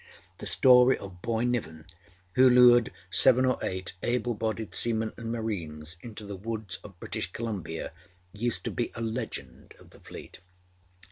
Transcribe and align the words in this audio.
The 0.39 0.47
story 0.47 0.97
of 0.97 1.21
Boy 1.21 1.43
Niven 1.43 1.85
who 2.33 2.49
lured 2.49 2.91
seven 3.11 3.45
or 3.45 3.59
eight 3.61 3.93
able 4.01 4.33
bodied 4.33 4.73
seamen 4.73 5.13
and 5.15 5.31
marines 5.31 5.97
into 6.01 6.25
the 6.25 6.35
woods 6.35 6.79
of 6.83 6.99
British 6.99 7.31
Columbia 7.31 7.91
used 8.33 8.63
to 8.63 8.71
be 8.71 8.91
a 8.95 9.01
legend 9.01 9.75
of 9.79 9.91
the 9.91 9.99
Fleet. 9.99 10.39